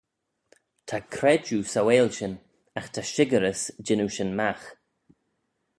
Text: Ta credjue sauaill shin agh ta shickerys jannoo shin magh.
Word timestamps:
Ta 0.87 0.97
credjue 1.13 1.69
sauaill 1.73 2.09
shin 2.15 2.35
agh 2.77 2.89
ta 2.93 3.01
shickerys 3.11 3.61
jannoo 3.85 4.11
shin 4.15 4.31
magh. 4.39 4.65